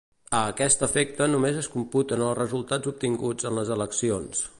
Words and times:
A 0.35 0.37
aquest 0.51 0.85
efecte 0.85 1.27
només 1.33 1.59
es 1.63 1.69
computen 1.75 2.23
els 2.29 2.39
resultats 2.39 2.91
obtinguts 2.93 3.51
en 3.51 3.57
les 3.61 3.73
eleccions. 3.77 4.43